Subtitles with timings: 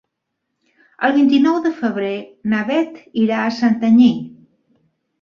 [1.07, 2.15] El vint-i-nou de febrer
[2.57, 4.13] na Beth irà a Santanyí.